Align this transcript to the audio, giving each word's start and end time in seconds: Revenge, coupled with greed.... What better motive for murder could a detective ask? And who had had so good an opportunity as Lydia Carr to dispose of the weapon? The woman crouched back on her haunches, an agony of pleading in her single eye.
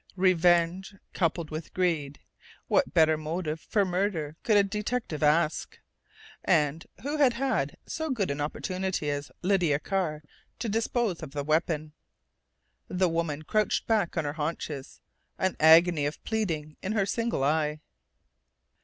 Revenge, 0.17 0.95
coupled 1.13 1.51
with 1.51 1.75
greed.... 1.75 2.19
What 2.67 2.91
better 2.95 3.17
motive 3.17 3.59
for 3.59 3.85
murder 3.85 4.35
could 4.41 4.57
a 4.57 4.63
detective 4.63 5.21
ask? 5.21 5.77
And 6.43 6.87
who 7.03 7.17
had 7.17 7.33
had 7.33 7.77
so 7.85 8.09
good 8.09 8.31
an 8.31 8.41
opportunity 8.41 9.11
as 9.11 9.29
Lydia 9.43 9.77
Carr 9.77 10.23
to 10.57 10.67
dispose 10.67 11.21
of 11.21 11.33
the 11.33 11.43
weapon? 11.43 11.93
The 12.87 13.09
woman 13.09 13.43
crouched 13.43 13.85
back 13.85 14.17
on 14.17 14.25
her 14.25 14.33
haunches, 14.33 15.01
an 15.37 15.55
agony 15.59 16.07
of 16.07 16.23
pleading 16.23 16.77
in 16.81 16.93
her 16.93 17.05
single 17.05 17.43
eye. 17.43 17.79